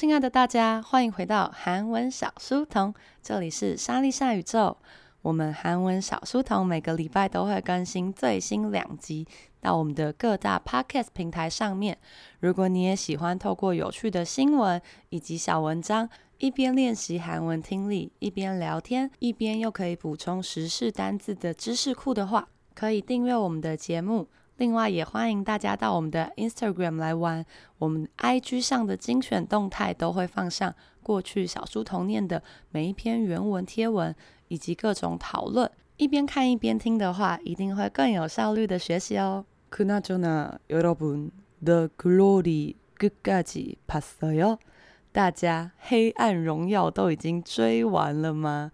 [0.00, 4.78] 亲爱的大家，欢迎回到韩文小书童，这里是莎莉莎宇宙。
[5.20, 9.26] 我们韩文小书童每个礼拜都会更新最新两集
[9.60, 11.98] 到我们的各大 Podcast 平台上面。
[12.38, 16.08] 如果你也喜欢透过有趣的新闻以及小文章，
[16.38, 24.28] 一边练习韩文听力，一边聊天，一边又可以补充时事单字的知识库的话，可以订阅我们的节目。
[24.59, 27.45] 另外，也欢迎大家到我们的 Instagram 来玩，
[27.77, 34.15] 我们 IG 上的精选动态都会放上过去小书童念的每一篇原文贴文，
[34.47, 35.69] 以及各种讨论。
[35.97, 39.45] 一边看一边听的话，一定会更有效率的学习哦。
[39.69, 41.31] 그나저나여러분
[41.63, 44.59] The Glory 끝까지봤어요？
[45.11, 48.71] 大家《黑暗荣耀》都已经追完了吗？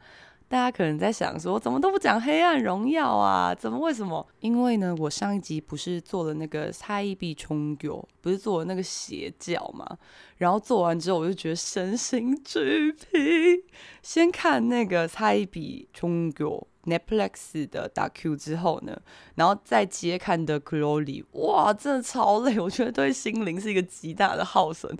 [0.48, 3.52] 大家可能在想说，怎么都不讲《黑暗荣耀》啊？
[3.52, 3.76] 怎么？
[3.80, 4.24] 为什么？
[4.38, 9.98] 因为呢，我上一集不是做了那个猜一笔重九，不是做了那个邪教嘛？
[10.36, 13.64] 然后做完之后，我就觉得身心俱疲。
[14.02, 18.96] 先看那个猜一笔重九 Netflix 的大 Q 之后呢，
[19.34, 24.96] 然后再接看的 Glory，哇，真的超累，我觉得对心灵是一个极大的耗损。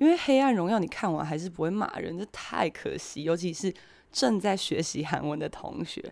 [0.00, 3.22] 因为《黑暗荣耀》你看完还是不会骂人，这太可惜。
[3.22, 3.72] 尤其是
[4.10, 6.02] 正在学习韩文的同学。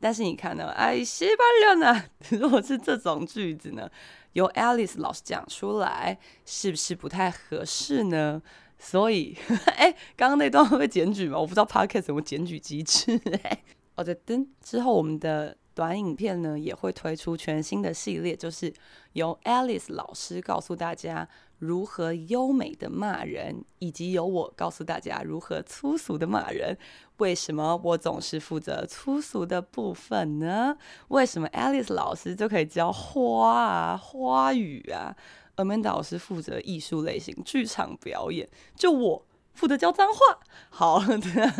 [0.00, 0.66] 但是你看呢？
[0.76, 2.04] 哎，西班牙呢？
[2.36, 3.88] 如果是这种句子呢，
[4.32, 8.42] 由 Alice 老师讲出来，是不是不太合适呢？
[8.80, 9.38] 所以，
[9.78, 11.38] 哎，刚刚那段会不会检举吗？
[11.38, 13.18] 我不知道 Podcast 有没有检举机制。
[13.44, 13.62] 哎，
[13.94, 15.56] 哦，对，等之后我们的。
[15.76, 18.72] 短影片呢也会推出全新的系列，就是
[19.12, 26.76] 由 Alice 老师告诉大家如何优美的骂人，以及由我告诉大家如何粗俗的骂人。
[27.18, 30.76] 为什么我总是负责粗俗的部分呢？
[31.08, 35.16] 为什么 Alice 老师就可以教花啊、花语啊
[35.56, 39.26] ，Amanda 老师负责艺术类型、剧场表演，就我。
[39.54, 40.38] 负责教脏话，
[40.68, 41.02] 好。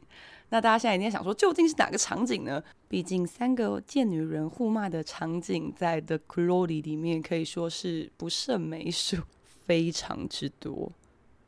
[0.50, 2.62] 那大家现在一定想说，究竟是哪个场景呢？
[2.88, 9.22] 毕竟三个贱女人互骂的场景，在 The Glory 里面可以说是不胜枚数，
[9.66, 10.93] 非常之多。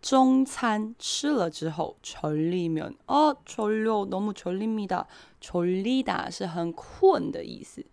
[0.00, 5.04] 中餐吃了之后，졸리면哦，졸려너무졸립니다
[5.42, 7.84] 졸리다是很困的意思，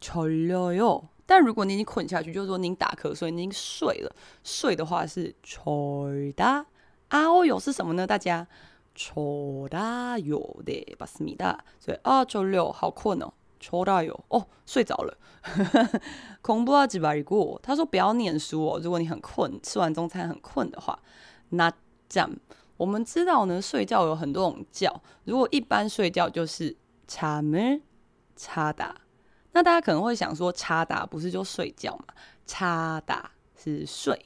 [0.00, 1.02] 졸려요。
[1.26, 4.10] 但如果你已经困下去，就是说您打瞌睡，您已经睡了。
[4.42, 6.64] 睡的话是졸다。
[7.08, 8.06] 啊哦哟是什么呢？
[8.06, 8.46] 大家
[8.94, 11.58] 졸다요네맞습니다。
[11.78, 13.32] 所以啊，졸려好困哦。
[13.60, 15.16] 졸아요哦，睡着了。
[16.42, 18.80] 공부하지말고他说不要念书哦。
[18.82, 20.98] 如果你很困，吃完中餐很困的话，
[21.50, 22.38] 낮잠
[22.78, 25.02] 我们知道呢，睡觉有很多种觉。
[25.24, 26.74] 如果一般睡觉就是
[27.06, 27.82] 잠을자다。
[29.52, 32.06] 那大家可能会想说，자다不是就睡觉嘛？
[32.46, 33.24] 자다
[33.54, 34.18] 是睡，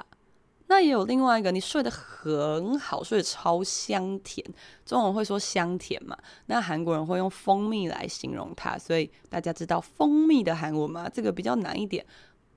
[0.68, 4.44] 那也有另外一个，你睡得很好，睡得超香甜，
[4.86, 6.18] 中文会说香甜嘛？
[6.48, 11.08] 那韩国人会用蜂蜜来形容它，所以大家知道蜂蜜的韩文吗？
[11.10, 12.04] 这个比较难一点，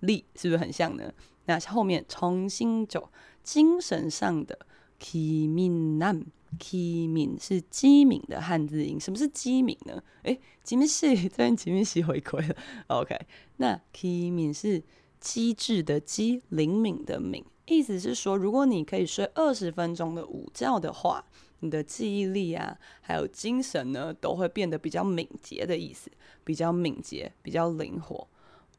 [0.00, 1.12] 力是不是很像呢？
[1.46, 3.10] 那后面重新走，
[3.42, 4.58] 精神上的
[5.00, 6.24] ki min nam
[6.58, 9.00] ki min 是机敏的汉字音。
[9.00, 10.02] 什么是机敏呢？
[10.22, 12.54] 哎、吉米西，这边吉米西回归了。
[12.88, 13.18] OK，
[13.56, 14.82] 那 ki min 是
[15.18, 21.24] 机智的机，灵敏的敏，意思是说，如果你可以睡二十分钟的午觉的话，
[21.60, 26.10] 你的记忆力啊，还有精神呢，都会变得比较敏捷的意思，
[26.44, 28.26] 比较敏捷，比较灵活。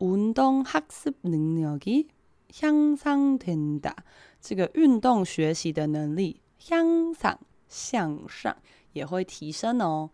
[0.01, 2.09] 运动学习能力
[2.51, 3.95] 向上된다，
[4.41, 8.55] 这个运动学习的能力向上向上
[8.93, 10.11] 也会提升哦。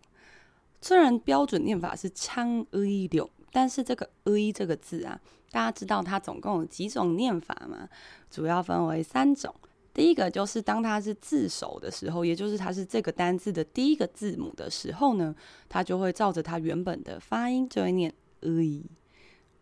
[0.81, 3.31] 虽然标准念法是창의력。
[3.52, 5.20] 但是这个 “e” 这个字啊，
[5.52, 7.88] 大家知道它总共有几种念法吗？
[8.30, 9.54] 主要分为三种。
[9.94, 15.36] 第一个就是当它是字首的时候，也就是它是这个单字的第一个字母的时候呢，
[15.68, 18.86] 它就会照着它原本的发音就会念 “e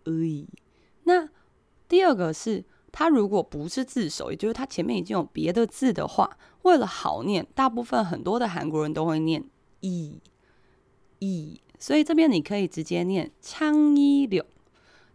[0.03, 0.47] e”。
[1.03, 1.29] 那
[1.87, 9.41] 第二个是它如果不是字首，也就是它前面已经有别的字的话，为了好念，大部分很多的韩国人都会念
[9.79, 10.19] 一
[11.19, 11.61] 一。
[11.79, 14.45] 所以这边你可以直接念“昌一柳”，“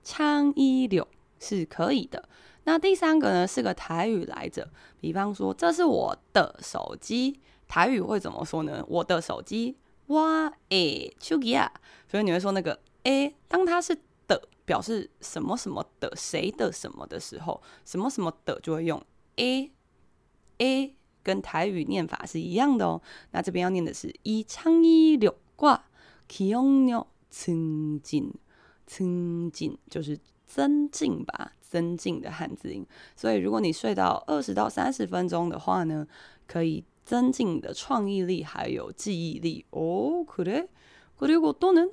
[0.04, 1.06] 昌一柳”
[1.40, 2.28] 是可以的。
[2.64, 4.68] 那第三个呢，是个台语来着，
[5.00, 9.76] 比方说“这是我的手机”，台语会怎么说呢？“我的手机”，
[10.08, 11.72] 哇诶，丘吉亚，
[12.08, 13.96] 所以你会说那个“诶”，当它是
[14.28, 19.02] “的”，表示什么什么的，谁的什么的时候，什么什么的就会用
[19.36, 19.72] “诶
[20.58, 23.00] ”，“诶”跟台语念法是一样的哦。
[23.30, 25.86] 那这边要念的是“一昌一柳挂”。
[26.29, 28.33] 기억력增进，
[28.85, 30.17] 增进就是
[30.47, 32.85] 增进吧，增进的汉字音。
[33.15, 36.07] 所以如果你睡到二十到三十分钟的话呢，
[36.47, 39.65] 可以增进你的创意力还有记忆力。
[39.71, 41.91] 哦，그래그리고또는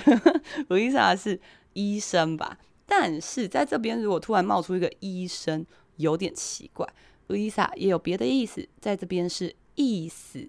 [0.67, 1.39] 의사是
[1.71, 2.57] 医生吧？
[2.85, 6.85] 但是在这边如果突然冒出一个医生，有点奇怪。
[7.29, 10.45] 의사也有别的意思，在这边是意思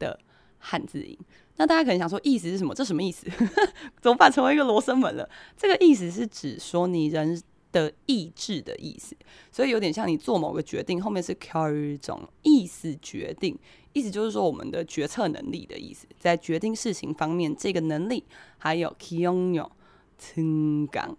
[0.00, 0.18] 的
[0.58, 1.16] 汉字音。
[1.54, 2.74] 那大家可能想说，意思是什么？
[2.74, 3.28] 这什么意思？
[4.02, 4.32] 怎么办？
[4.32, 5.30] 成为一个罗生门了。
[5.56, 7.40] 这个意思是指说你人。
[7.71, 9.15] 的意志的意思。
[9.51, 13.57] 所以有点像你做某个决定后面是 k 种意思决定
[13.93, 18.23] 意思就是说我们的决策能力的意思在决定事情方面这个能力
[18.57, 19.69] 还有 kiono
[20.17, 21.17] 增港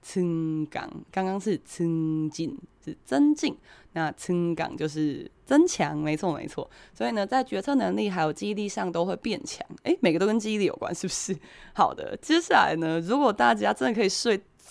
[0.00, 3.56] 增港刚刚是增进是增进
[3.92, 6.68] 那增港就是增强没错没错。
[6.94, 9.64] 所以呢在决策能力还有记忆力上都会变强。
[9.84, 11.36] 诶每个都跟记忆力有关是不是？
[11.74, 14.40] 好的接下来呢如果大家真的可以睡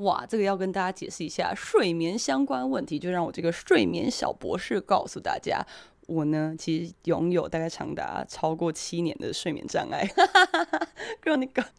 [0.00, 5.62] 哇，这个要跟大家解释一下睡眠相关问题，就让我这个睡眠小博士告诉大家，
[6.06, 10.04] 我呢其实拥有大概长达超过七年的睡眠障碍。
[10.16, 10.88] 哈哈哈哈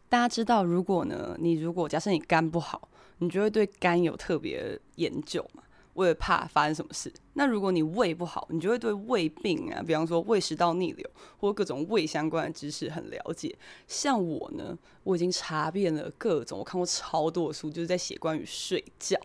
[0.08, 5.64] 大家知道，如果呢，你如果假设你肝不好，你就会对肝有特别研究嘛。
[5.94, 13.56] 我也怕发生什么事，那如果你胃不好，你就会对胃病啊，比方说胃食道逆流或各种胃相关的知识很了解。
[13.88, 19.20] 像我呢，我已经查遍了各种，我看过超多的书，就是在写关于睡觉。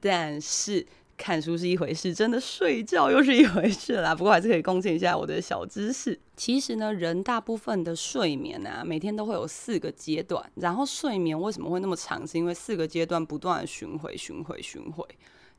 [0.00, 4.14] 但是看书是一回事，真的睡觉又是一回事啦。
[4.14, 6.18] 不过还是可以贡献一下我的小知识。
[6.36, 10.50] 其实呢，人大部分的睡眠啊，每天都会有四个阶段。
[10.56, 12.26] 然后睡眠为什么会那么长？
[12.26, 15.04] 是因为四个阶段不断的巡回、巡回、巡回。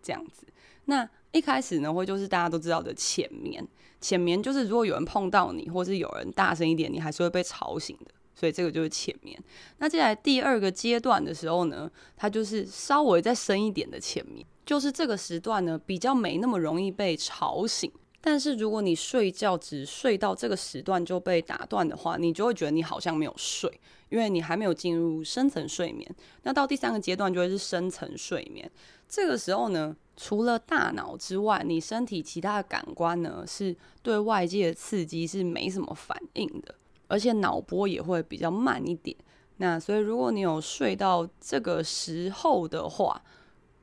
[0.01, 0.47] 这样子，
[0.85, 3.65] 那一开始呢，会就是大家都知道的浅眠。
[3.99, 8.11] 浅眠就是如果有人碰到你，或是有人大声一点，你还是会被吵醒的。
[8.33, 9.35] 所以这个就是浅眠。
[9.79, 17.91] 那接下来第二个阶段的时候呢，它就是稍微再深一点的浅眠，就是这个时段呢比较没那么容易被吵醒。
[18.21, 23.71] 但是如果你睡觉只睡到这个时段就被打断的话，你就会觉得你好像没有睡，
[24.09, 26.07] 因为你还没有进入深层睡眠。
[26.43, 28.69] 那到第三个阶段就会是深层睡眠。
[29.07, 36.75] 这个时候呢，除了大脑之外，你身体其他的感官呢，是对外界的刺激是没什么反应的，
[37.07, 39.15] 而且脑波也会比较慢一点。
[39.57, 43.21] 那所以，如果你有睡到这个时候的话，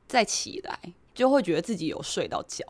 [0.06, 0.78] 再起来
[1.14, 2.64] 就会觉得自己有睡到觉。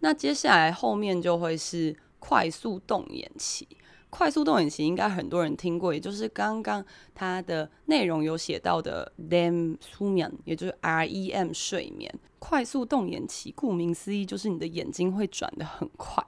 [0.00, 3.66] 那接下来后面就会是快速动眼期。
[4.08, 6.84] 快速动眼期应该很多人听过，也就是刚刚
[7.14, 12.12] 它的内容有写到的 REM 睡眠，也就是 REM 睡眠。
[12.38, 16.24] 快速动眼期，顾名思义就是你的眼睛会转得很快，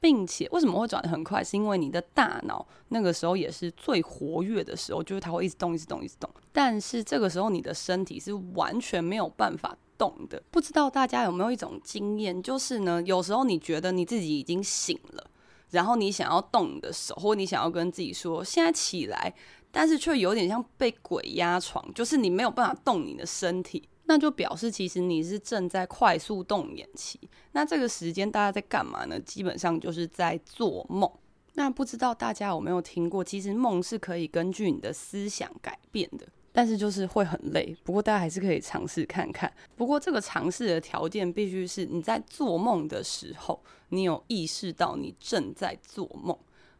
[0.00, 1.42] 并且为什么会转得很快？
[1.42, 6.30] 是因为你的大脑那个时候也是最活跃的时候，就是它会一直动，一直动，一直动。
[6.52, 10.40] 但是这个时候你的身体是完全没有办法动的。
[10.50, 15.30] 不知道大家有没有一种经验，就是呢，有时候你觉得你自己已经醒了。
[15.70, 19.34] 然后你想要动你的时候，或你想要跟自己说现在起来，
[19.70, 27.18] 但是却有点像被鬼压床，就是你没有办法动你的身体，那就表示其实你是正在快速动眼期。
[27.52, 29.18] 那这个时间大家在干嘛呢？
[29.20, 31.10] 基本上就是在做梦。
[31.54, 36.26] 那不知道大家有没有听过，其实梦是可以根据你的思想改变的。
[36.56, 39.52] 但是就是会很累，不过大家还是可以尝试看看。
[39.76, 46.34] 不过这个尝试的条件必须是你在做梦的时候，你有意识到你正在做梦。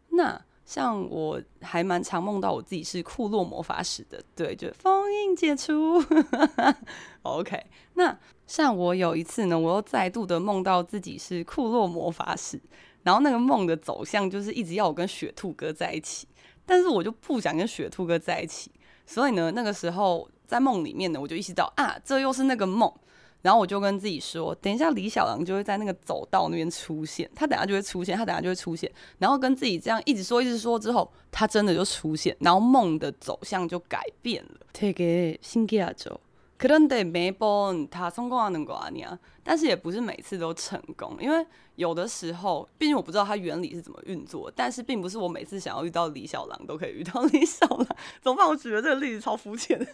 [0.08, 6.02] 那像我还蛮常梦到我自己是库洛魔法使的，对，就封印解除。
[7.20, 7.66] OK，
[7.96, 12.58] 那像我有一次呢，我又再度的梦到自己是库洛魔法使，
[13.02, 16.26] 然后那个梦的走向就是一直要我跟雪兔哥在一起，
[16.64, 18.70] 但是我就不想跟雪兔哥在一起。
[19.06, 22.92] 所以呢，那个时候在梦里面呢，我就意识到啊，这又是那个梦。
[23.42, 28.90] 然后我就跟自己说，等一下李小狼就会在那个走道那边出现，他等下就会出现，他等下就会出现。
[29.18, 34.66] 然后跟自己这样一直说，一直说之后，他真的就出现，然后梦的走向就改变了。
[34.72, 35.38] 这个。
[36.55, 41.43] 죠可能得每本他성공하는거아니야，但是也不是每次都成功，因为
[41.75, 47.87] 有的时候，毕竟我不知道它原理是怎么运作，但是并不是我每次想要遇到李小狼都可以遇到李小狼。
[48.21, 48.47] 怎么办？
[48.47, 49.87] 我举的这个例子超肤浅的，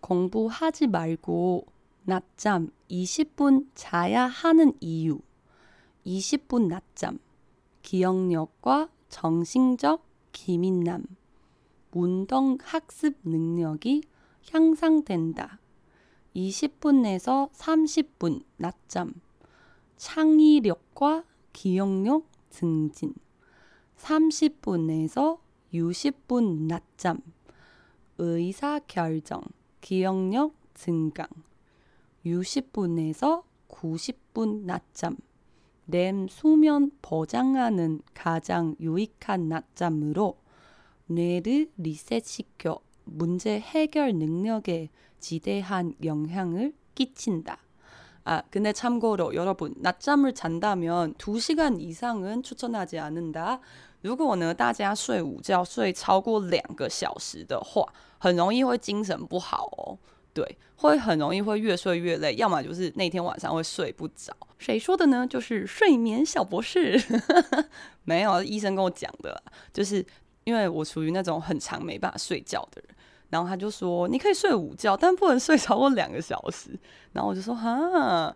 [0.05, 1.65] 공부하지 말고
[2.03, 5.19] 낮잠 20분 자야 하는 이유.
[6.05, 7.17] 20분 낮잠.
[7.81, 11.05] 기억력과 정신적 기민남.
[11.91, 14.03] 운동 학습 능력이
[14.51, 15.57] 향상된다.
[16.35, 19.11] 20분에서 30분 낮잠.
[19.97, 23.15] 창의력과 기억력 증진.
[23.97, 25.39] 30분에서
[25.73, 27.21] 60분 낮잠.
[28.19, 29.41] 의사 결정.
[29.85, 31.27] 기억력 증강
[32.25, 35.15] 60분에서 90분 낮잠
[35.85, 40.39] 렘 수면 보장하는 가장 유익한 낮잠으로
[41.05, 47.59] 뇌를 리셋시켜 문제 해결 능력에 지대한 영향을 끼친다.
[48.23, 53.59] 아, 근데 참고로 여러분, 낮잠을 잔다면 2시간 이상은 추천하지 않는다.
[54.05, 57.83] 如果呢，大家睡午觉睡超过两个小时的话，
[58.19, 59.97] 很容易会精神不好哦。
[60.31, 64.31] 对，会很容易会越睡越累，要么就是那天晚上会睡不着。
[64.59, 65.25] 谁说的呢？
[65.25, 67.01] 就是睡眠小博士，
[68.05, 69.41] 没有，医生跟我讲的啦。
[69.73, 70.05] 就是
[70.43, 72.95] 因为我属于那种很长没办法睡觉的人，
[73.31, 76.77] 然后他就说你可以睡午觉，但不能睡超过两个小时。
[77.13, 78.35] 然后我就说哈，